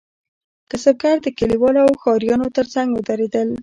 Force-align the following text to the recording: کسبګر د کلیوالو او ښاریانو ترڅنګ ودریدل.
کسبګر 0.69 1.15
د 1.23 1.27
کلیوالو 1.37 1.79
او 1.85 1.91
ښاریانو 2.01 2.53
ترڅنګ 2.57 2.87
ودریدل. 2.93 3.49